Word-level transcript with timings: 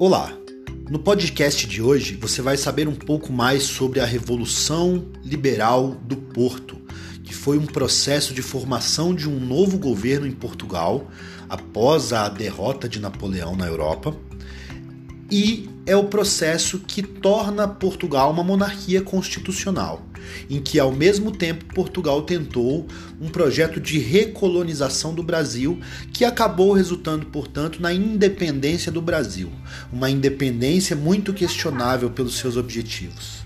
Olá! 0.00 0.32
No 0.88 0.98
podcast 0.98 1.66
de 1.66 1.82
hoje 1.82 2.16
você 2.16 2.40
vai 2.40 2.56
saber 2.56 2.88
um 2.88 2.94
pouco 2.94 3.30
mais 3.30 3.64
sobre 3.64 4.00
a 4.00 4.06
Revolução 4.06 5.04
Liberal 5.22 5.90
do 5.90 6.16
Porto, 6.16 6.78
que 7.22 7.34
foi 7.34 7.58
um 7.58 7.66
processo 7.66 8.32
de 8.32 8.40
formação 8.40 9.14
de 9.14 9.28
um 9.28 9.38
novo 9.38 9.78
governo 9.78 10.26
em 10.26 10.32
Portugal 10.32 11.06
após 11.50 12.14
a 12.14 12.30
derrota 12.30 12.88
de 12.88 12.98
Napoleão 12.98 13.54
na 13.54 13.66
Europa 13.66 14.16
e 15.30 15.68
é 15.90 15.96
o 15.96 16.04
processo 16.04 16.78
que 16.78 17.02
torna 17.02 17.66
Portugal 17.66 18.30
uma 18.30 18.44
monarquia 18.44 19.02
constitucional, 19.02 20.00
em 20.48 20.60
que 20.60 20.78
ao 20.78 20.92
mesmo 20.92 21.32
tempo 21.32 21.64
Portugal 21.74 22.22
tentou 22.22 22.86
um 23.20 23.28
projeto 23.28 23.80
de 23.80 23.98
recolonização 23.98 25.12
do 25.12 25.20
Brasil, 25.20 25.80
que 26.12 26.24
acabou 26.24 26.74
resultando, 26.74 27.26
portanto, 27.26 27.82
na 27.82 27.92
independência 27.92 28.92
do 28.92 29.02
Brasil, 29.02 29.50
uma 29.92 30.08
independência 30.08 30.94
muito 30.94 31.34
questionável 31.34 32.08
pelos 32.08 32.38
seus 32.38 32.56
objetivos. 32.56 33.39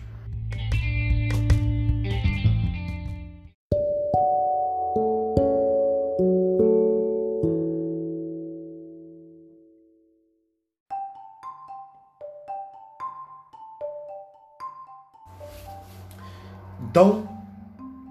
Então, 16.94 17.28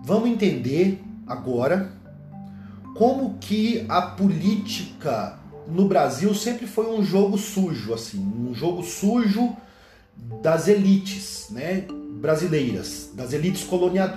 vamos 0.03 0.27
entender 0.27 1.01
agora 1.25 1.93
como 2.97 3.37
que 3.39 3.85
a 3.87 4.01
política 4.01 5.39
no 5.65 5.87
Brasil 5.87 6.35
sempre 6.35 6.67
foi 6.67 6.93
um 6.93 7.01
jogo 7.01 7.37
sujo, 7.37 7.93
assim, 7.93 8.19
um 8.19 8.53
jogo 8.53 8.83
sujo 8.83 9.55
das 10.41 10.67
elites, 10.67 11.47
né, 11.51 11.85
brasileiras, 12.19 13.09
das 13.13 13.31
elites 13.31 13.65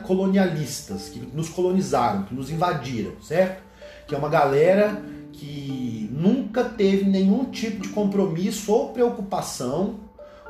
colonialistas 0.04 1.10
que 1.10 1.20
nos 1.32 1.48
colonizaram, 1.48 2.24
que 2.24 2.34
nos 2.34 2.50
invadiram, 2.50 3.12
certo? 3.22 3.62
Que 4.08 4.16
é 4.16 4.18
uma 4.18 4.28
galera 4.28 5.00
que 5.32 6.10
nunca 6.10 6.64
teve 6.64 7.04
nenhum 7.08 7.44
tipo 7.44 7.82
de 7.82 7.90
compromisso 7.90 8.72
ou 8.72 8.88
preocupação 8.88 10.00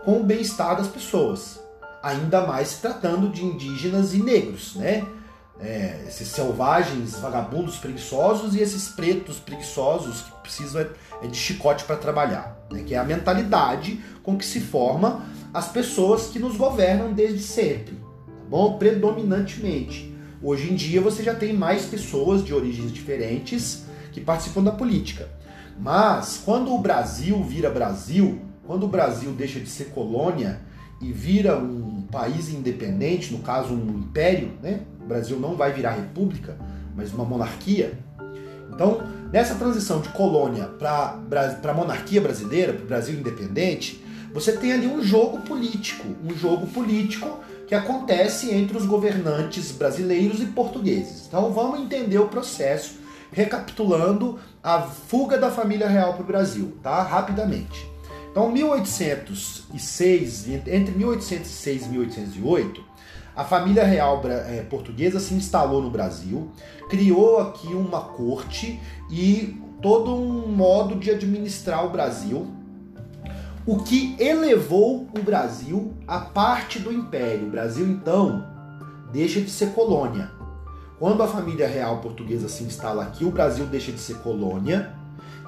com 0.07 0.21
o 0.21 0.25
bem-estar 0.25 0.75
das 0.75 0.89
pessoas 0.89 1.66
ainda 2.07 2.47
mais 2.47 2.69
se 2.69 2.81
tratando 2.81 3.29
de 3.29 3.45
indígenas 3.45 4.15
e 4.15 4.23
negros, 4.23 4.77
né? 4.77 5.05
É, 5.59 6.05
esses 6.07 6.29
selvagens, 6.29 7.17
vagabundos 7.19 7.79
preguiçosos 7.79 8.55
e 8.55 8.61
esses 8.61 8.89
pretos 8.89 9.39
preguiçosos 9.39 10.21
que 10.21 10.31
precisam 10.43 10.83
é, 10.83 10.89
é 11.23 11.27
de 11.27 11.37
chicote 11.37 11.85
para 11.85 11.97
trabalhar, 11.97 12.57
né? 12.71 12.83
que 12.87 12.95
é 12.95 12.99
a 12.99 13.05
mentalidade 13.05 13.99
com 14.23 14.37
que 14.37 14.45
se 14.45 14.61
forma 14.61 15.25
as 15.55 15.69
pessoas 15.69 16.27
que 16.27 16.39
nos 16.39 16.57
governam 16.57 17.15
desde 17.15 17.43
sempre, 17.43 17.95
tá 17.95 18.33
bom? 18.51 18.77
Predominantemente. 18.77 20.15
Hoje 20.43 20.71
em 20.71 20.77
dia 20.77 21.01
você 21.01 21.23
já 21.23 21.35
tem 21.35 21.55
mais 21.55 21.87
pessoas 21.87 22.45
de 22.45 22.53
origens 22.53 22.93
diferentes 22.93 23.85
que 24.13 24.21
participam 24.21 24.63
da 24.63 24.73
política. 24.73 25.27
Mas 25.81 26.41
quando 26.45 26.73
o 26.73 26.79
Brasil 26.79 27.43
vira 27.43 27.71
Brasil, 27.71 28.43
quando 28.67 28.85
o 28.85 28.89
Brasil 28.89 29.33
deixa 29.33 29.59
de 29.59 29.71
ser 29.71 29.87
colônia 29.87 30.61
e 31.01 31.13
vira 31.13 31.59
um 31.59 32.03
país 32.11 32.49
independente, 32.49 33.33
no 33.33 33.41
caso 33.41 33.75
um 33.75 33.99
império, 33.99 34.53
né? 34.63 34.81
O 35.03 35.07
Brasil 35.07 35.39
não 35.39 35.55
vai 35.55 35.73
virar 35.73 35.93
república, 35.93 36.57
mas 36.95 37.13
uma 37.13 37.25
monarquia. 37.25 37.99
Então, 38.73 39.01
nessa 39.33 39.55
transição 39.55 40.01
de 40.01 40.09
colônia 40.11 40.65
para 40.65 41.75
monarquia 41.75 42.21
brasileira, 42.21 42.73
para 42.73 42.83
o 42.83 42.87
Brasil 42.87 43.19
independente, 43.19 44.05
você 44.33 44.53
tem 44.53 44.73
ali 44.73 44.87
um 44.87 45.03
jogo 45.03 45.41
político, 45.43 46.07
um 46.25 46.37
jogo 46.37 46.67
político 46.67 47.41
que 47.67 47.75
acontece 47.75 48.55
entre 48.55 48.77
os 48.77 48.87
governantes 48.87 49.73
brasileiros 49.73 50.41
e 50.41 50.47
portugueses. 50.47 51.27
Então, 51.27 51.53
vamos 51.53 51.81
entender 51.81 52.19
o 52.19 52.29
processo, 52.29 52.97
recapitulando 53.33 54.39
a 54.63 54.83
fuga 54.83 55.37
da 55.37 55.51
família 55.51 55.89
real 55.89 56.15
para 56.15 56.23
o 56.23 56.27
Brasil, 56.27 56.77
tá? 56.83 57.03
Rapidamente. 57.03 57.87
Então, 58.37 58.53
1806, 58.53 60.47
entre 60.67 60.95
1806 60.95 61.87
e 61.87 61.89
1808, 61.89 62.85
a 63.35 63.45
família 63.45 63.83
real 63.83 64.21
é, 64.27 64.61
portuguesa 64.61 65.19
se 65.19 65.33
instalou 65.33 65.81
no 65.81 65.89
Brasil, 65.89 66.53
criou 66.91 67.41
aqui 67.41 67.69
uma 67.69 68.03
corte 68.03 68.79
e 69.11 69.59
todo 69.81 70.15
um 70.15 70.49
modo 70.49 70.97
de 70.97 71.11
administrar 71.11 71.87
o 71.87 71.89
Brasil, 71.89 72.47
o 73.65 73.79
que 73.79 74.15
elevou 74.19 75.09
o 75.19 75.23
Brasil 75.23 75.95
à 76.07 76.19
parte 76.19 76.79
do 76.79 76.93
império. 76.93 77.47
O 77.47 77.51
Brasil, 77.51 77.87
então, 77.87 78.47
deixa 79.15 79.41
de 79.41 79.49
ser 79.49 79.71
colônia. 79.71 80.31
Quando 80.99 81.23
a 81.23 81.27
família 81.27 81.67
real 81.67 82.03
portuguesa 82.03 82.51
se 82.51 82.65
instala 82.65 83.05
aqui, 83.05 83.25
o 83.25 83.31
Brasil 83.31 83.65
deixa 83.65 83.91
de 83.93 83.99
ser 83.99 84.19
colônia 84.19 84.95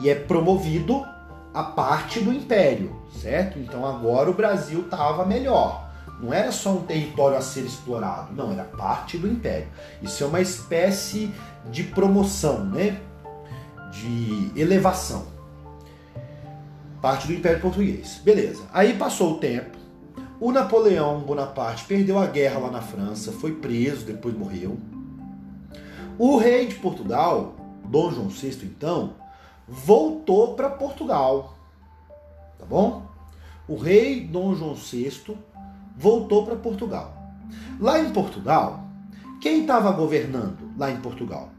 e 0.01 0.09
é 0.09 0.15
promovido 0.15 1.05
a 1.53 1.63
parte 1.63 2.21
do 2.21 2.33
império, 2.33 2.95
certo? 3.13 3.59
Então 3.59 3.87
agora 3.87 4.31
o 4.31 4.35
Brasil 4.35 4.81
estava 4.81 5.25
melhor. 5.25 5.89
Não 6.21 6.33
era 6.33 6.51
só 6.51 6.71
um 6.71 6.83
território 6.83 7.37
a 7.37 7.41
ser 7.41 7.61
explorado, 7.61 8.35
não, 8.35 8.53
era 8.53 8.65
parte 8.65 9.17
do 9.17 9.29
império. 9.29 9.69
Isso 10.03 10.25
é 10.25 10.27
uma 10.27 10.41
espécie 10.41 11.33
de 11.71 11.85
promoção, 11.85 12.65
né? 12.65 13.01
De 13.93 14.51
elevação. 14.61 15.27
Parte 17.01 17.29
do 17.29 17.33
Império 17.33 17.61
Português. 17.61 18.21
Beleza. 18.25 18.65
Aí 18.73 18.95
passou 18.95 19.35
o 19.35 19.39
tempo. 19.39 19.79
O 20.41 20.53
Napoleão 20.53 21.21
Bonaparte 21.21 21.85
perdeu 21.85 22.19
a 22.19 22.27
guerra 22.27 22.59
lá 22.59 22.71
na 22.71 22.81
França, 22.81 23.33
foi 23.33 23.53
preso, 23.53 24.05
depois 24.05 24.37
morreu. 24.37 24.79
O 26.19 26.37
rei 26.37 26.67
de 26.67 26.75
Portugal, 26.77 27.55
Dom 27.85 28.11
João 28.11 28.29
VI, 28.29 28.59
então, 28.63 29.15
voltou 29.69 30.55
para 30.55 30.71
Portugal. 30.71 31.59
Tá 32.59 32.65
bom? 32.65 33.07
O 33.69 33.77
rei 33.77 34.21
Dom 34.21 34.55
João 34.55 34.75
VI 34.75 35.37
voltou 35.97 36.47
para 36.47 36.57
Portugal. 36.57 37.15
Lá 37.79 38.01
em 38.01 38.11
Portugal, 38.11 38.85
quem 39.41 39.61
estava 39.61 39.91
governando 39.93 40.73
lá 40.77 40.91
em 40.91 40.97
Portugal? 40.97 41.51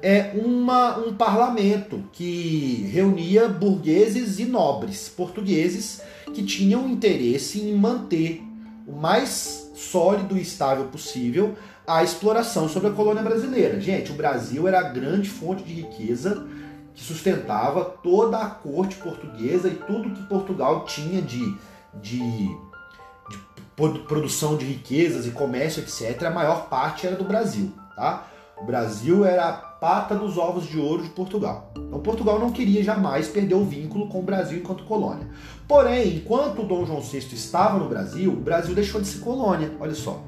É 0.00 0.32
uma, 0.34 0.98
um 0.98 1.16
parlamento 1.16 2.04
que 2.12 2.88
reunia 2.92 3.48
burgueses 3.48 4.38
e 4.38 4.44
nobres 4.44 5.08
portugueses 5.08 6.00
que 6.32 6.44
tinham 6.44 6.88
interesse 6.88 7.60
em 7.60 7.74
manter 7.74 8.42
o 8.86 8.92
mais 8.92 9.72
sólido 9.74 10.36
e 10.36 10.42
estável 10.42 10.86
possível 10.86 11.56
a 11.86 12.02
exploração 12.02 12.68
sobre 12.68 12.88
a 12.88 12.92
colônia 12.92 13.22
brasileira. 13.22 13.80
Gente, 13.80 14.12
o 14.12 14.14
Brasil 14.14 14.66
era 14.68 14.80
a 14.80 14.90
grande 14.90 15.28
fonte 15.28 15.62
de 15.62 15.72
riqueza 15.72 16.46
que 16.96 17.02
sustentava 17.02 17.84
toda 17.84 18.38
a 18.38 18.48
corte 18.48 18.96
portuguesa 18.96 19.68
e 19.68 19.74
tudo 19.74 20.10
que 20.10 20.22
Portugal 20.22 20.86
tinha 20.86 21.20
de, 21.20 21.54
de, 21.94 22.18
de 23.28 23.38
produção 24.08 24.56
de 24.56 24.64
riquezas 24.64 25.26
e 25.26 25.30
comércio, 25.30 25.82
etc., 25.82 26.22
a 26.24 26.30
maior 26.30 26.68
parte 26.70 27.06
era 27.06 27.14
do 27.14 27.24
Brasil. 27.24 27.70
Tá? 27.94 28.26
O 28.56 28.64
Brasil 28.64 29.26
era 29.26 29.46
a 29.46 29.52
pata 29.52 30.14
dos 30.14 30.38
ovos 30.38 30.66
de 30.66 30.78
ouro 30.78 31.02
de 31.02 31.10
Portugal. 31.10 31.70
Então 31.76 32.00
Portugal 32.00 32.38
não 32.38 32.50
queria 32.50 32.82
jamais 32.82 33.28
perder 33.28 33.54
o 33.54 33.64
vínculo 33.64 34.08
com 34.08 34.20
o 34.20 34.22
Brasil 34.22 34.58
enquanto 34.58 34.84
colônia. 34.84 35.28
Porém, 35.68 36.16
enquanto 36.16 36.62
Dom 36.62 36.86
João 36.86 37.02
VI 37.02 37.18
estava 37.18 37.78
no 37.78 37.90
Brasil, 37.90 38.32
o 38.32 38.36
Brasil 38.36 38.74
deixou 38.74 39.02
de 39.02 39.06
ser 39.06 39.18
colônia, 39.18 39.70
olha 39.78 39.94
só. 39.94 40.22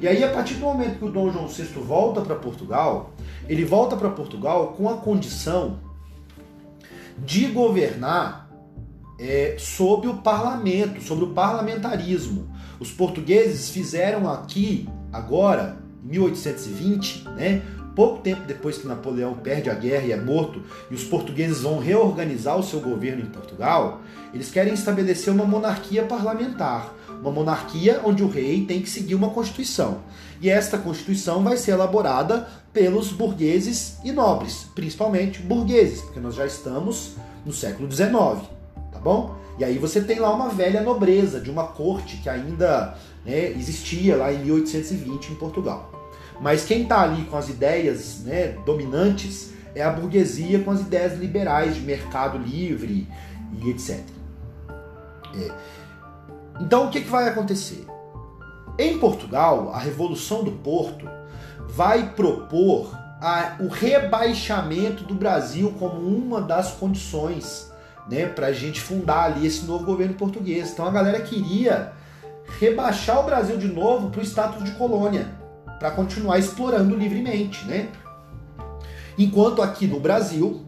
E 0.00 0.08
aí, 0.08 0.22
a 0.24 0.30
partir 0.30 0.54
do 0.54 0.60
momento 0.60 0.98
que 0.98 1.04
o 1.04 1.12
Dom 1.12 1.30
João 1.30 1.46
VI 1.46 1.64
volta 1.76 2.20
para 2.22 2.34
Portugal, 2.34 3.10
ele 3.48 3.64
volta 3.64 3.96
para 3.96 4.10
Portugal 4.10 4.74
com 4.76 4.88
a 4.88 4.96
condição 4.96 5.87
de 7.24 7.46
governar 7.46 8.48
é, 9.18 9.56
sobre 9.58 10.08
o 10.08 10.18
parlamento, 10.18 11.02
sobre 11.02 11.24
o 11.24 11.30
parlamentarismo. 11.30 12.50
Os 12.78 12.90
portugueses 12.90 13.70
fizeram 13.70 14.30
aqui, 14.30 14.88
agora, 15.12 15.78
em 16.04 16.08
1820, 16.08 17.28
né, 17.30 17.62
pouco 17.96 18.22
tempo 18.22 18.42
depois 18.46 18.78
que 18.78 18.86
Napoleão 18.86 19.34
perde 19.34 19.68
a 19.68 19.74
guerra 19.74 20.06
e 20.06 20.12
é 20.12 20.16
morto, 20.16 20.62
e 20.88 20.94
os 20.94 21.02
portugueses 21.02 21.62
vão 21.62 21.80
reorganizar 21.80 22.56
o 22.56 22.62
seu 22.62 22.78
governo 22.80 23.22
em 23.22 23.26
Portugal, 23.26 24.00
eles 24.32 24.50
querem 24.50 24.72
estabelecer 24.72 25.32
uma 25.32 25.44
monarquia 25.44 26.04
parlamentar. 26.04 26.94
Uma 27.20 27.30
monarquia 27.30 28.00
onde 28.04 28.22
o 28.22 28.28
rei 28.28 28.64
tem 28.64 28.80
que 28.80 28.88
seguir 28.88 29.14
uma 29.14 29.30
constituição. 29.30 29.98
E 30.40 30.48
esta 30.48 30.78
constituição 30.78 31.42
vai 31.42 31.56
ser 31.56 31.72
elaborada 31.72 32.48
pelos 32.72 33.10
burgueses 33.10 33.98
e 34.04 34.12
nobres, 34.12 34.66
principalmente 34.74 35.42
burgueses, 35.42 36.00
porque 36.00 36.20
nós 36.20 36.34
já 36.34 36.46
estamos 36.46 37.16
no 37.44 37.52
século 37.52 37.90
XIX, 37.90 38.12
tá 38.92 39.00
bom? 39.02 39.36
E 39.58 39.64
aí 39.64 39.78
você 39.78 40.00
tem 40.00 40.20
lá 40.20 40.32
uma 40.32 40.50
velha 40.50 40.80
nobreza 40.82 41.40
de 41.40 41.50
uma 41.50 41.66
corte 41.66 42.18
que 42.18 42.28
ainda 42.28 42.96
né, 43.24 43.50
existia 43.50 44.16
lá 44.16 44.32
em 44.32 44.44
1820 44.44 45.32
em 45.32 45.34
Portugal. 45.34 45.90
Mas 46.40 46.64
quem 46.64 46.82
está 46.82 47.02
ali 47.02 47.24
com 47.24 47.36
as 47.36 47.48
ideias 47.48 48.20
né, 48.20 48.56
dominantes 48.64 49.50
é 49.74 49.82
a 49.82 49.90
burguesia 49.90 50.60
com 50.60 50.70
as 50.70 50.80
ideias 50.80 51.18
liberais 51.18 51.74
de 51.74 51.80
mercado 51.80 52.38
livre 52.38 53.08
e 53.60 53.70
etc. 53.70 53.98
É. 55.34 55.52
Então 56.60 56.86
o 56.86 56.90
que, 56.90 57.00
que 57.00 57.08
vai 57.08 57.28
acontecer? 57.28 57.86
Em 58.78 58.98
Portugal, 58.98 59.72
a 59.72 59.78
Revolução 59.78 60.44
do 60.44 60.52
Porto 60.52 61.08
vai 61.68 62.10
propor 62.10 62.96
a, 63.20 63.56
o 63.60 63.68
rebaixamento 63.68 65.04
do 65.04 65.14
Brasil 65.14 65.74
como 65.78 66.00
uma 66.00 66.40
das 66.40 66.72
condições 66.72 67.72
né, 68.08 68.26
para 68.26 68.48
a 68.48 68.52
gente 68.52 68.80
fundar 68.80 69.24
ali 69.24 69.46
esse 69.46 69.64
novo 69.66 69.84
governo 69.84 70.14
português. 70.14 70.72
Então 70.72 70.86
a 70.86 70.90
galera 70.90 71.20
queria 71.20 71.92
rebaixar 72.58 73.20
o 73.20 73.24
Brasil 73.24 73.58
de 73.58 73.68
novo 73.68 74.10
para 74.10 74.20
o 74.20 74.24
status 74.24 74.64
de 74.64 74.72
colônia, 74.72 75.28
para 75.78 75.90
continuar 75.90 76.38
explorando 76.38 76.96
livremente, 76.96 77.66
né? 77.66 77.88
Enquanto 79.18 79.60
aqui 79.60 79.86
no 79.86 80.00
Brasil, 80.00 80.64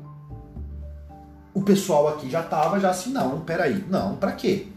o 1.55 1.63
pessoal 1.63 2.09
aqui 2.09 2.29
já 2.29 2.43
tava 2.43 2.79
já 2.79 2.91
assim, 2.91 3.13
não, 3.13 3.41
peraí, 3.41 3.85
não, 3.89 4.17
para 4.17 4.33
quê? 4.33 4.69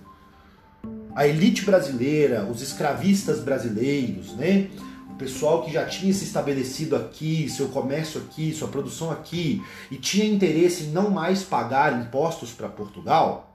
A 1.16 1.28
elite 1.28 1.64
brasileira, 1.64 2.46
os 2.46 2.62
escravistas 2.62 3.40
brasileiros, 3.40 4.34
né? 4.36 4.70
o 5.14 5.16
pessoal 5.16 5.64
que 5.64 5.72
já 5.72 5.86
tinha 5.86 6.12
se 6.12 6.24
estabelecido 6.24 6.96
aqui, 6.96 7.48
seu 7.48 7.70
comércio 7.70 8.20
aqui, 8.20 8.52
sua 8.52 8.68
produção 8.68 9.12
aqui, 9.12 9.62
e 9.92 9.96
tinha 9.96 10.26
interesse 10.26 10.86
em 10.86 10.88
não 10.88 11.12
mais 11.12 11.44
pagar 11.44 12.02
impostos 12.02 12.52
para 12.52 12.68
Portugal, 12.68 13.54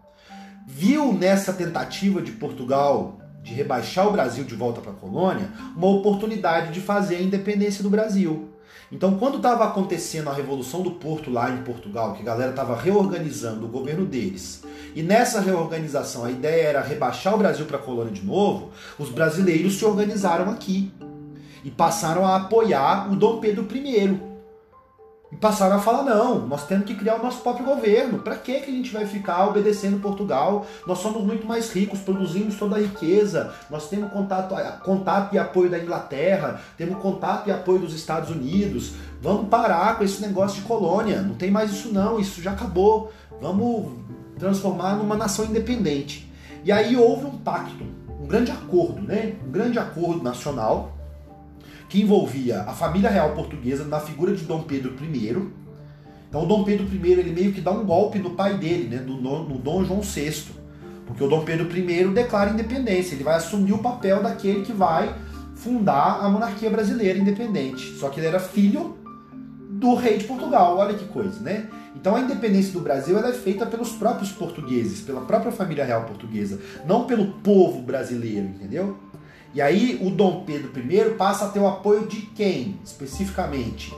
viu 0.66 1.12
nessa 1.12 1.52
tentativa 1.52 2.22
de 2.22 2.32
Portugal 2.32 3.18
de 3.42 3.52
rebaixar 3.54 4.06
o 4.06 4.12
Brasil 4.12 4.44
de 4.44 4.54
volta 4.54 4.80
para 4.80 4.92
a 4.92 4.94
colônia 4.94 5.50
uma 5.74 5.88
oportunidade 5.88 6.72
de 6.72 6.80
fazer 6.80 7.16
a 7.16 7.22
independência 7.22 7.82
do 7.82 7.90
Brasil. 7.90 8.50
Então, 8.90 9.18
quando 9.18 9.36
estava 9.36 9.64
acontecendo 9.64 10.30
a 10.30 10.32
Revolução 10.32 10.80
do 10.80 10.92
Porto 10.92 11.30
lá 11.30 11.50
em 11.50 11.58
Portugal, 11.58 12.14
que 12.14 12.22
a 12.22 12.24
galera 12.24 12.50
estava 12.50 12.74
reorganizando 12.74 13.66
o 13.66 13.68
governo 13.68 14.06
deles, 14.06 14.64
e 14.94 15.02
nessa 15.02 15.40
reorganização 15.40 16.24
a 16.24 16.30
ideia 16.30 16.68
era 16.68 16.80
rebaixar 16.80 17.34
o 17.34 17.38
Brasil 17.38 17.66
para 17.66 17.76
a 17.76 17.82
colônia 17.82 18.12
de 18.12 18.24
novo, 18.24 18.70
os 18.98 19.10
brasileiros 19.10 19.78
se 19.78 19.84
organizaram 19.84 20.50
aqui 20.50 20.90
e 21.62 21.70
passaram 21.70 22.24
a 22.24 22.36
apoiar 22.36 23.12
o 23.12 23.16
Dom 23.16 23.40
Pedro 23.40 23.66
I. 23.70 24.37
E 25.30 25.36
passaram 25.36 25.76
a 25.76 25.78
falar: 25.78 26.02
não, 26.02 26.46
nós 26.46 26.66
temos 26.66 26.86
que 26.86 26.94
criar 26.94 27.16
o 27.16 27.22
nosso 27.22 27.42
próprio 27.42 27.66
governo. 27.66 28.18
Para 28.18 28.36
que, 28.36 28.56
a 28.56 28.60
gente 28.64 28.92
vai 28.92 29.06
ficar 29.06 29.46
obedecendo 29.46 30.00
Portugal? 30.00 30.66
Nós 30.86 30.98
somos 30.98 31.22
muito 31.22 31.46
mais 31.46 31.70
ricos, 31.70 32.00
produzimos 32.00 32.56
toda 32.56 32.76
a 32.76 32.80
riqueza, 32.80 33.52
nós 33.70 33.88
temos 33.88 34.10
contato, 34.10 34.54
contato 34.82 35.34
e 35.34 35.38
apoio 35.38 35.70
da 35.70 35.78
Inglaterra, 35.78 36.60
temos 36.76 37.00
contato 37.00 37.48
e 37.48 37.52
apoio 37.52 37.80
dos 37.80 37.94
Estados 37.94 38.30
Unidos. 38.30 38.94
Vamos 39.20 39.48
parar 39.48 39.98
com 39.98 40.04
esse 40.04 40.20
negócio 40.22 40.62
de 40.62 40.66
colônia. 40.66 41.20
Não 41.20 41.34
tem 41.34 41.50
mais 41.50 41.70
isso, 41.70 41.92
não, 41.92 42.18
isso 42.18 42.40
já 42.40 42.52
acabou. 42.52 43.12
Vamos 43.40 43.92
transformar 44.38 44.96
numa 44.96 45.16
nação 45.16 45.44
independente. 45.44 46.32
E 46.64 46.72
aí 46.72 46.96
houve 46.96 47.26
um 47.26 47.38
pacto, 47.38 47.84
um 48.20 48.26
grande 48.26 48.50
acordo, 48.50 49.02
né? 49.02 49.34
Um 49.46 49.50
grande 49.50 49.78
acordo 49.78 50.22
nacional 50.22 50.97
que 51.88 52.02
envolvia 52.02 52.62
a 52.62 52.72
família 52.72 53.10
real 53.10 53.34
portuguesa 53.34 53.84
na 53.84 53.98
figura 53.98 54.34
de 54.34 54.44
Dom 54.44 54.62
Pedro 54.62 54.94
I. 55.02 55.48
Então 56.28 56.42
o 56.42 56.46
Dom 56.46 56.64
Pedro 56.64 56.86
I 56.86 57.12
ele 57.12 57.32
meio 57.32 57.52
que 57.52 57.60
dá 57.60 57.70
um 57.70 57.84
golpe 57.84 58.18
no 58.18 58.30
pai 58.30 58.58
dele, 58.58 58.88
né, 58.88 59.02
no, 59.04 59.20
no 59.20 59.58
Dom 59.58 59.84
João 59.84 60.00
VI, 60.00 60.44
porque 61.06 61.24
o 61.24 61.28
Dom 61.28 61.44
Pedro 61.44 61.66
I 61.76 62.08
declara 62.12 62.50
independência, 62.50 63.14
ele 63.14 63.24
vai 63.24 63.36
assumir 63.36 63.72
o 63.72 63.78
papel 63.78 64.22
daquele 64.22 64.62
que 64.62 64.72
vai 64.72 65.14
fundar 65.54 66.20
a 66.20 66.28
monarquia 66.28 66.70
brasileira 66.70 67.18
independente. 67.18 67.94
Só 67.98 68.10
que 68.10 68.20
ele 68.20 68.26
era 68.26 68.38
filho 68.38 68.96
do 69.70 69.94
rei 69.94 70.18
de 70.18 70.24
Portugal, 70.24 70.76
olha 70.76 70.94
que 70.94 71.06
coisa, 71.06 71.40
né? 71.40 71.68
Então 71.96 72.14
a 72.14 72.20
independência 72.20 72.72
do 72.72 72.80
Brasil 72.80 73.16
ela 73.18 73.30
é 73.30 73.32
feita 73.32 73.66
pelos 73.66 73.92
próprios 73.92 74.30
portugueses, 74.30 75.00
pela 75.00 75.22
própria 75.22 75.50
família 75.50 75.84
real 75.84 76.04
portuguesa, 76.04 76.60
não 76.86 77.04
pelo 77.04 77.26
povo 77.38 77.80
brasileiro, 77.82 78.46
entendeu? 78.46 78.98
E 79.58 79.60
aí 79.60 79.98
o 80.00 80.08
Dom 80.08 80.44
Pedro 80.44 80.70
I 80.78 81.16
passa 81.16 81.46
a 81.46 81.48
ter 81.48 81.58
o 81.58 81.66
apoio 81.66 82.06
de 82.06 82.20
quem, 82.20 82.78
especificamente? 82.84 83.92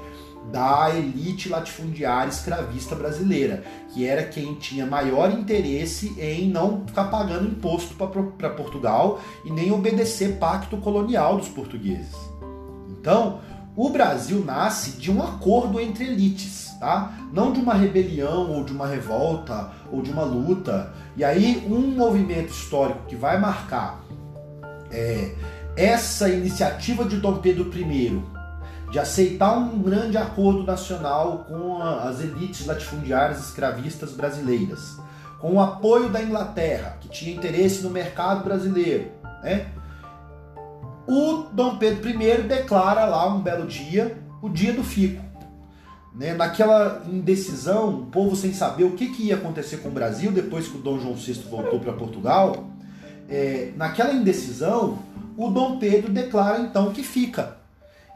Da 0.51 0.89
elite 0.89 1.51
latifundiária 1.51 2.31
escravista 2.31 2.95
brasileira, 2.95 3.62
que 3.93 4.07
era 4.07 4.25
quem 4.25 4.55
tinha 4.55 4.87
maior 4.87 5.31
interesse 5.31 6.19
em 6.19 6.49
não 6.49 6.87
ficar 6.87 7.11
pagando 7.11 7.47
imposto 7.47 7.95
para 7.95 8.49
Portugal 8.49 9.21
e 9.45 9.53
nem 9.53 9.71
obedecer 9.71 10.39
pacto 10.39 10.79
colonial 10.79 11.37
dos 11.37 11.49
portugueses. 11.49 12.17
Então, 12.89 13.41
o 13.77 13.91
Brasil 13.91 14.43
nasce 14.43 14.93
de 14.93 15.11
um 15.11 15.23
acordo 15.23 15.79
entre 15.79 16.07
elites, 16.07 16.71
tá? 16.81 17.12
Não 17.35 17.53
de 17.53 17.61
uma 17.61 17.75
rebelião 17.75 18.51
ou 18.51 18.65
de 18.65 18.73
uma 18.73 18.87
revolta 18.87 19.73
ou 19.93 20.01
de 20.01 20.11
uma 20.11 20.25
luta. 20.25 20.91
E 21.19 21.23
aí 21.23 21.67
um 21.71 21.83
movimento 21.83 22.49
histórico 22.49 23.05
que 23.07 23.15
vai 23.15 23.39
marcar 23.39 24.03
é, 24.90 25.34
essa 25.76 26.28
iniciativa 26.28 27.04
de 27.04 27.16
Dom 27.16 27.38
Pedro 27.38 27.70
I 27.75 28.22
de 28.90 28.98
aceitar 28.98 29.56
um 29.56 29.81
grande 29.81 30.16
acordo 30.16 30.64
nacional 30.64 31.46
com 31.48 31.81
as 31.81 32.20
elites 32.20 32.66
latifundiárias 32.66 33.38
escravistas 33.38 34.12
brasileiras, 34.12 34.98
com 35.38 35.54
o 35.54 35.60
apoio 35.60 36.08
da 36.08 36.20
Inglaterra, 36.20 36.96
que 37.00 37.08
tinha 37.08 37.34
interesse 37.34 37.82
no 37.82 37.90
mercado 37.90 38.44
brasileiro, 38.44 39.12
né? 39.42 39.69
O 41.06 41.44
Dom 41.52 41.76
Pedro 41.76 42.08
I 42.08 42.42
declara 42.42 43.04
lá 43.04 43.26
um 43.32 43.40
belo 43.40 43.66
dia, 43.66 44.19
o 44.42 44.48
dia 44.48 44.72
do 44.72 44.84
fico. 44.84 45.25
Né? 46.14 46.34
Naquela 46.34 47.02
indecisão, 47.06 47.88
o 47.88 48.06
povo 48.06 48.37
sem 48.37 48.52
saber 48.52 48.84
o 48.84 48.92
que, 48.92 49.08
que 49.08 49.25
ia 49.25 49.37
acontecer 49.37 49.78
com 49.78 49.88
o 49.88 49.92
Brasil 49.92 50.31
depois 50.31 50.69
que 50.69 50.76
o 50.76 50.81
Dom 50.81 50.98
João 50.98 51.14
VI 51.14 51.44
voltou 51.48 51.81
para 51.81 51.92
Portugal, 51.92 52.69
é, 53.31 53.71
naquela 53.77 54.12
indecisão, 54.12 54.99
o 55.37 55.49
Dom 55.49 55.79
Pedro 55.79 56.12
declara 56.12 56.61
então 56.61 56.93
que 56.93 57.03
fica. 57.03 57.56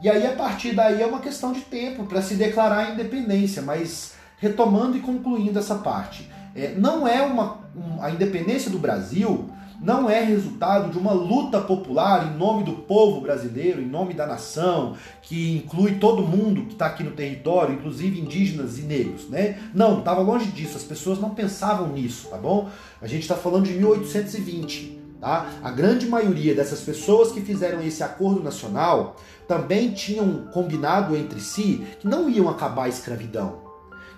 E 0.01 0.09
aí, 0.09 0.27
a 0.27 0.33
partir 0.33 0.73
daí, 0.73 1.01
é 1.01 1.05
uma 1.05 1.19
questão 1.19 1.53
de 1.53 1.61
tempo 1.61 2.03
para 2.03 2.21
se 2.21 2.35
declarar 2.35 2.79
a 2.79 2.89
independência, 2.91 3.61
mas 3.61 4.13
retomando 4.37 4.97
e 4.97 4.99
concluindo 4.99 5.57
essa 5.57 5.75
parte. 5.75 6.29
É, 6.53 6.73
não 6.75 7.07
é 7.07 7.21
uma. 7.21 7.65
Um, 7.75 8.01
a 8.01 8.11
independência 8.11 8.69
do 8.69 8.77
Brasil 8.77 9.49
não 9.81 10.09
é 10.09 10.23
resultado 10.23 10.89
de 10.91 10.97
uma 10.97 11.11
luta 11.11 11.59
popular 11.59 12.27
em 12.27 12.37
nome 12.37 12.63
do 12.63 12.73
povo 12.73 13.21
brasileiro, 13.21 13.81
em 13.81 13.85
nome 13.85 14.13
da 14.13 14.25
nação, 14.25 14.95
que 15.21 15.57
inclui 15.57 15.95
todo 15.95 16.23
mundo 16.23 16.63
que 16.63 16.73
está 16.73 16.87
aqui 16.87 17.03
no 17.03 17.11
território, 17.11 17.75
inclusive 17.75 18.19
indígenas 18.19 18.79
e 18.79 18.83
negros, 18.83 19.29
né? 19.29 19.59
Não, 19.73 19.99
estava 19.99 20.21
longe 20.21 20.51
disso, 20.51 20.77
as 20.77 20.83
pessoas 20.83 21.19
não 21.19 21.31
pensavam 21.31 21.89
nisso, 21.89 22.27
tá 22.29 22.37
bom? 22.37 22.69
A 23.01 23.07
gente 23.07 23.23
está 23.23 23.35
falando 23.35 23.65
de 23.65 23.73
1820. 23.73 25.04
Tá? 25.25 25.47
A 25.63 25.71
grande 25.71 26.05
maioria 26.05 26.53
dessas 26.53 26.81
pessoas 26.81 27.31
que 27.31 27.41
fizeram 27.41 27.81
esse 27.81 28.03
acordo 28.03 28.43
nacional 28.43 29.15
também 29.47 29.91
tinham 29.91 30.45
combinado 30.53 31.15
entre 31.15 31.39
si 31.39 31.83
que 31.99 32.07
não 32.07 32.29
iam 32.29 32.47
acabar 32.47 32.83
a 32.83 32.89
escravidão, 32.89 33.55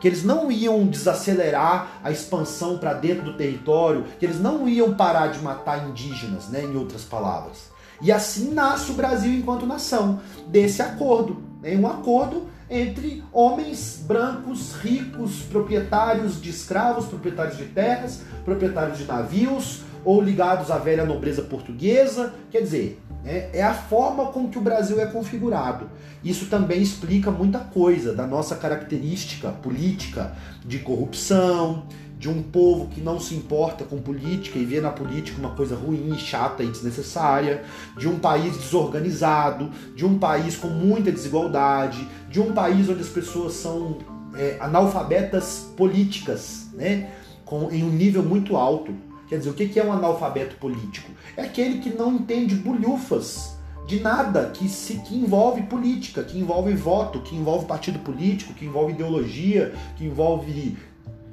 que 0.01 0.07
eles 0.09 0.25
não 0.25 0.51
iam 0.51 0.85
desacelerar 0.85 2.01
a 2.03 2.11
expansão 2.11 2.77
para 2.77 2.91
dentro 2.91 3.23
do 3.23 3.37
território, 3.37 4.03
que 4.19 4.25
eles 4.25 4.37
não 4.37 4.67
iam 4.67 4.95
parar 4.95 5.27
de 5.27 5.39
matar 5.39 5.87
indígenas, 5.87 6.49
né, 6.49 6.65
em 6.65 6.75
outras 6.75 7.03
palavras. 7.05 7.69
E 8.01 8.11
assim 8.11 8.53
nasce 8.53 8.91
o 8.91 8.95
Brasil 8.95 9.31
enquanto 9.31 9.65
nação, 9.65 10.19
desse 10.47 10.81
acordo. 10.81 11.41
Né, 11.61 11.73
um 11.77 11.87
acordo 11.87 12.47
entre 12.69 13.23
homens 13.31 14.03
brancos, 14.05 14.73
ricos, 14.81 15.39
proprietários 15.43 16.41
de 16.41 16.49
escravos, 16.49 17.05
proprietários 17.05 17.55
de 17.55 17.63
terras, 17.67 18.23
proprietários 18.43 18.97
de 18.97 19.05
navios, 19.05 19.87
ou 20.07 20.21
ligados 20.21 20.71
à 20.71 20.77
velha 20.77 21.03
nobreza 21.03 21.41
portuguesa. 21.41 22.33
Quer 22.49 22.61
dizer, 22.61 22.97
é, 23.25 23.49
é 23.59 23.61
a 23.61 23.73
forma 23.73 24.27
com 24.27 24.47
que 24.47 24.57
o 24.57 24.61
Brasil 24.61 25.01
é 25.01 25.05
configurado. 25.05 25.89
Isso 26.23 26.45
também 26.45 26.81
explica 26.81 27.29
muita 27.29 27.59
coisa 27.59 28.13
da 28.13 28.25
nossa 28.25 28.55
característica 28.55 29.49
política 29.51 30.33
de 30.65 30.79
corrupção, 30.79 31.83
de 32.17 32.29
um 32.29 32.41
povo 32.41 32.87
que 32.87 33.01
não 33.01 33.19
se 33.19 33.35
importa 33.35 33.83
com 33.83 33.97
política 33.97 34.57
e 34.57 34.63
vê 34.63 34.79
na 34.79 34.91
política 34.91 35.37
uma 35.39 35.51
coisa 35.51 35.75
ruim, 35.75 36.17
chata 36.17 36.63
e 36.63 36.67
desnecessária, 36.67 37.65
de 37.97 38.07
um 38.07 38.17
país 38.17 38.55
desorganizado, 38.55 39.69
de 39.93 40.05
um 40.05 40.17
país 40.17 40.55
com 40.55 40.69
muita 40.69 41.11
desigualdade, 41.11 42.07
de 42.29 42.39
um 42.39 42.53
país 42.53 42.87
onde 42.87 43.01
as 43.01 43.09
pessoas 43.09 43.55
são 43.55 43.97
é, 44.35 44.55
analfabetas 44.61 45.67
políticas, 45.75 46.67
né? 46.73 47.09
Com, 47.43 47.69
em 47.71 47.83
um 47.83 47.89
nível 47.89 48.23
muito 48.23 48.55
alto. 48.55 48.93
Quer 49.27 49.39
dizer, 49.39 49.49
o 49.49 49.53
que 49.53 49.77
é 49.79 49.83
um 49.83 49.91
analfabeto 49.91 50.55
político? 50.55 51.11
É 51.35 51.41
aquele 51.41 51.79
que 51.79 51.89
não 51.89 52.13
entende 52.13 52.55
bolhufas 52.55 53.57
de 53.85 53.99
nada 53.99 54.49
que 54.49 54.69
se 54.69 54.95
que 54.99 55.15
envolve 55.15 55.63
política, 55.63 56.23
que 56.23 56.37
envolve 56.37 56.73
voto, 56.73 57.21
que 57.21 57.35
envolve 57.35 57.65
partido 57.65 57.99
político, 57.99 58.53
que 58.53 58.65
envolve 58.65 58.93
ideologia, 58.93 59.73
que 59.97 60.05
envolve 60.05 60.77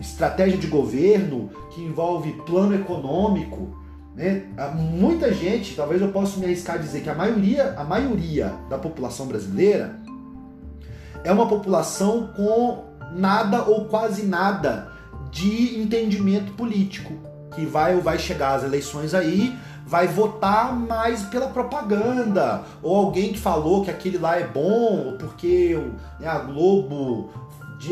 estratégia 0.01 0.59
de 0.59 0.67
governo, 0.67 1.51
que 1.73 1.81
envolve 1.83 2.33
plano 2.45 2.75
econômico. 2.75 3.77
Né? 4.15 4.45
Muita 4.75 5.33
gente, 5.33 5.75
talvez 5.75 6.01
eu 6.01 6.09
possa 6.09 6.39
me 6.39 6.47
arriscar 6.47 6.77
a 6.77 6.79
dizer 6.79 7.03
que 7.03 7.11
a 7.11 7.15
maioria, 7.15 7.75
a 7.77 7.85
maioria 7.85 8.55
da 8.69 8.79
população 8.79 9.27
brasileira 9.27 10.01
é 11.23 11.33
uma 11.33 11.49
população 11.49 12.29
com 12.37 12.85
nada 13.13 13.65
ou 13.65 13.87
quase 13.87 14.27
nada 14.27 14.93
de 15.31 15.81
entendimento 15.81 16.53
político 16.53 17.34
que 17.55 17.65
vai 17.65 17.97
vai 18.01 18.19
chegar 18.19 18.55
as 18.55 18.65
eleições 18.65 19.15
aí, 19.15 19.57
vai 19.87 20.09
votar 20.09 20.75
mais 20.75 21.23
pela 21.25 21.49
propaganda, 21.49 22.63
ou 22.83 22.97
alguém 22.97 23.33
que 23.33 23.39
falou 23.39 23.85
que 23.85 23.91
aquele 23.91 24.19
lá 24.19 24.39
é 24.39 24.47
bom, 24.47 25.17
porque 25.19 25.79
né, 26.19 26.27
a 26.27 26.39
Globo 26.39 27.31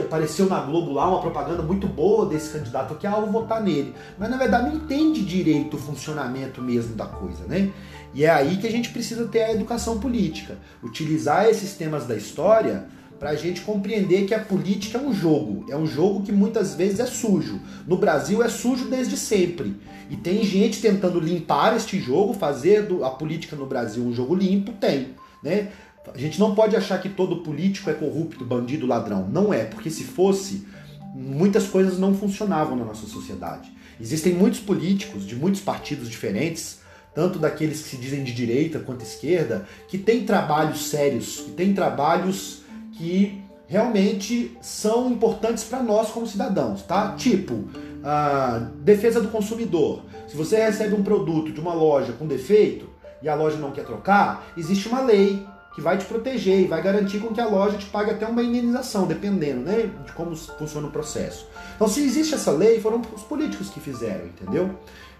apareceu 0.00 0.46
na 0.46 0.60
Globo 0.60 0.92
lá 0.92 1.08
uma 1.08 1.20
propaganda 1.20 1.62
muito 1.62 1.86
boa 1.86 2.26
desse 2.26 2.50
candidato 2.56 2.94
aqui, 2.94 3.06
ah, 3.06 3.16
vou 3.16 3.30
votar 3.30 3.60
nele. 3.60 3.94
Mas 4.18 4.30
na 4.30 4.36
verdade 4.36 4.70
não 4.70 4.76
entende 4.76 5.22
direito 5.22 5.76
o 5.76 5.80
funcionamento 5.80 6.62
mesmo 6.62 6.94
da 6.94 7.04
coisa, 7.04 7.44
né? 7.46 7.70
E 8.14 8.24
é 8.24 8.30
aí 8.30 8.56
que 8.58 8.66
a 8.66 8.70
gente 8.70 8.90
precisa 8.90 9.26
ter 9.26 9.42
a 9.42 9.52
educação 9.52 9.98
política, 9.98 10.56
utilizar 10.82 11.46
esses 11.46 11.74
temas 11.74 12.06
da 12.06 12.14
história 12.14 12.86
para 13.22 13.30
a 13.30 13.36
gente 13.36 13.60
compreender 13.60 14.26
que 14.26 14.34
a 14.34 14.40
política 14.40 14.98
é 14.98 15.00
um 15.00 15.14
jogo, 15.14 15.64
é 15.70 15.76
um 15.76 15.86
jogo 15.86 16.24
que 16.24 16.32
muitas 16.32 16.74
vezes 16.74 16.98
é 16.98 17.06
sujo. 17.06 17.60
No 17.86 17.96
Brasil 17.96 18.42
é 18.42 18.48
sujo 18.48 18.88
desde 18.88 19.16
sempre. 19.16 19.76
E 20.10 20.16
tem 20.16 20.42
gente 20.42 20.80
tentando 20.80 21.20
limpar 21.20 21.76
este 21.76 22.00
jogo, 22.00 22.34
fazer 22.34 22.88
a 23.04 23.10
política 23.10 23.54
no 23.54 23.64
Brasil 23.64 24.02
um 24.02 24.12
jogo 24.12 24.34
limpo, 24.34 24.72
tem. 24.72 25.10
Né? 25.40 25.68
A 26.12 26.18
gente 26.18 26.40
não 26.40 26.52
pode 26.52 26.74
achar 26.74 27.00
que 27.00 27.08
todo 27.08 27.44
político 27.44 27.88
é 27.88 27.94
corrupto, 27.94 28.44
bandido, 28.44 28.88
ladrão. 28.88 29.28
Não 29.28 29.54
é, 29.54 29.66
porque 29.66 29.88
se 29.88 30.02
fosse, 30.02 30.66
muitas 31.14 31.68
coisas 31.68 32.00
não 32.00 32.16
funcionavam 32.16 32.74
na 32.74 32.84
nossa 32.84 33.06
sociedade. 33.06 33.72
Existem 34.00 34.34
muitos 34.34 34.58
políticos 34.58 35.24
de 35.24 35.36
muitos 35.36 35.60
partidos 35.60 36.10
diferentes, 36.10 36.80
tanto 37.14 37.38
daqueles 37.38 37.82
que 37.82 37.90
se 37.90 37.96
dizem 37.98 38.24
de 38.24 38.34
direita 38.34 38.80
quanto 38.80 39.04
esquerda, 39.04 39.64
que 39.86 39.96
têm 39.96 40.24
trabalhos 40.24 40.88
sérios, 40.88 41.36
que 41.36 41.52
têm 41.52 41.72
trabalhos 41.72 42.61
que 42.92 43.42
realmente 43.66 44.56
são 44.60 45.10
importantes 45.10 45.64
para 45.64 45.82
nós 45.82 46.10
como 46.10 46.26
cidadãos, 46.26 46.82
tá? 46.82 47.14
Tipo, 47.16 47.64
a 48.04 48.68
defesa 48.80 49.20
do 49.20 49.28
consumidor. 49.28 50.02
Se 50.28 50.36
você 50.36 50.56
recebe 50.56 50.94
um 50.94 51.02
produto 51.02 51.52
de 51.52 51.60
uma 51.60 51.72
loja 51.72 52.12
com 52.12 52.26
defeito 52.26 52.88
e 53.22 53.28
a 53.28 53.34
loja 53.34 53.56
não 53.56 53.70
quer 53.70 53.84
trocar, 53.84 54.52
existe 54.56 54.88
uma 54.88 55.00
lei 55.00 55.46
que 55.74 55.80
vai 55.80 55.96
te 55.96 56.04
proteger 56.04 56.60
e 56.60 56.66
vai 56.66 56.82
garantir 56.82 57.18
com 57.18 57.28
que 57.28 57.40
a 57.40 57.48
loja 57.48 57.78
te 57.78 57.86
pague 57.86 58.10
até 58.10 58.26
uma 58.26 58.42
indenização, 58.42 59.06
dependendo 59.06 59.60
né, 59.60 59.90
de 60.04 60.12
como 60.12 60.36
funciona 60.36 60.88
o 60.88 60.90
processo. 60.90 61.46
Então, 61.74 61.88
se 61.88 62.02
existe 62.02 62.34
essa 62.34 62.50
lei, 62.50 62.78
foram 62.78 63.00
os 63.14 63.22
políticos 63.22 63.70
que 63.70 63.80
fizeram, 63.80 64.26
entendeu? 64.26 64.70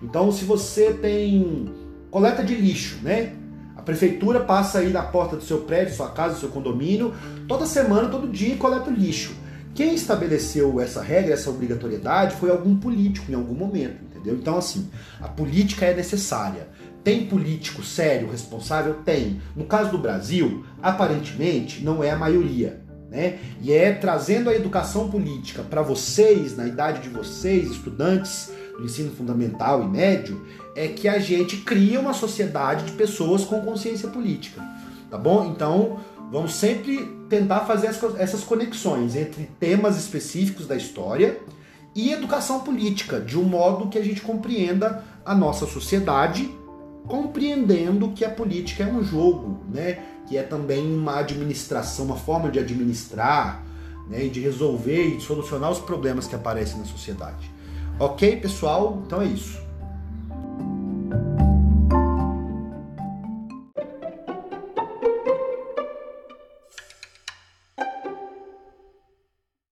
Então, 0.03 0.31
se 0.31 0.45
você 0.45 0.93
tem 0.93 1.73
coleta 2.11 2.45
de 2.45 2.55
lixo, 2.55 2.99
né? 3.03 3.35
A 3.77 3.83
prefeitura 3.83 4.41
passa 4.41 4.79
aí 4.79 4.91
na 4.91 5.03
porta 5.03 5.37
do 5.37 5.43
seu 5.43 5.61
prédio, 5.61 5.95
sua 5.95 6.11
casa, 6.11 6.39
seu 6.39 6.49
condomínio, 6.49 7.15
toda 7.49 7.67
semana, 7.67 8.09
todo 8.09 8.29
dia 8.29 8.57
coleta 8.57 8.91
o 8.91 8.93
lixo. 8.93 9.35
Quem 9.75 9.95
estabeleceu 9.95 10.81
essa 10.81 11.03
regra, 11.03 11.33
essa 11.33 11.49
obrigatoriedade, 11.49 12.37
foi 12.37 12.51
algum 12.51 12.77
político 12.77 13.33
em 13.33 13.35
algum 13.35 13.55
momento, 13.55 14.05
entendeu? 14.05 14.35
Então, 14.35 14.59
assim, 14.59 14.91
a 15.21 15.29
política 15.29 15.87
é 15.87 15.95
necessária. 15.95 16.69
Tem 17.03 17.27
político 17.27 17.83
sério, 17.83 18.31
responsável? 18.31 18.95
Tem. 19.05 19.41
No 19.57 19.65
caso 19.65 19.91
do 19.91 19.99
Brasil, 19.99 20.65
aparentemente 20.83 21.83
não 21.83 22.05
é 22.05 22.11
a 22.11 22.17
maioria. 22.17 22.81
Né? 23.11 23.39
E 23.61 23.73
é 23.73 23.93
trazendo 23.93 24.49
a 24.49 24.55
educação 24.55 25.11
política 25.11 25.63
para 25.63 25.83
vocês, 25.83 26.57
na 26.57 26.67
idade 26.67 27.03
de 27.03 27.09
vocês, 27.09 27.71
estudantes 27.71 28.51
ensino 28.85 29.11
fundamental 29.13 29.83
e 29.83 29.87
médio, 29.87 30.45
é 30.75 30.89
que 30.89 31.09
a 31.09 31.19
gente 31.19 31.59
cria 31.59 32.01
uma 32.01 32.13
sociedade 32.13 32.87
de 32.87 32.93
pessoas 32.93 33.45
com 33.45 33.61
consciência 33.61 34.09
política. 34.09 34.63
Tá 35.11 35.19
bom? 35.19 35.53
Então, 35.55 36.01
vamos 36.31 36.55
sempre 36.55 37.07
tentar 37.29 37.61
fazer 37.61 37.89
essas 38.19 38.43
conexões 38.45 39.15
entre 39.15 39.51
temas 39.61 39.97
específicos 39.97 40.67
da 40.67 40.77
história 40.77 41.39
e 41.95 42.11
educação 42.11 42.61
política, 42.61 43.21
de 43.21 43.39
um 43.39 43.45
modo 43.45 43.89
que 43.89 43.99
a 43.99 44.05
gente 44.05 44.23
compreenda 44.23 45.05
a 45.25 45.35
nossa 45.35 45.67
sociedade 45.67 46.51
compreendendo 47.07 48.11
que 48.11 48.25
a 48.25 48.31
política 48.31 48.85
é 48.85 48.87
um 48.87 49.03
jogo, 49.03 49.61
né? 49.69 49.99
que 50.27 50.37
é 50.37 50.43
também 50.43 50.95
uma 50.95 51.19
administração, 51.19 52.07
uma 52.07 52.17
forma 52.17 52.51
de 52.51 52.59
administrar 52.59 53.65
né? 54.09 54.27
e 54.27 54.29
de 54.29 54.41
resolver 54.41 55.09
e 55.09 55.17
de 55.17 55.23
solucionar 55.23 55.71
os 55.71 55.81
problemas 55.81 56.27
que 56.27 56.35
aparecem 56.35 56.79
na 56.79 56.85
sociedade. 56.85 57.51
Ok, 57.99 58.37
pessoal? 58.37 59.03
Então 59.07 59.23
é 59.23 59.27
isso. 59.27 59.62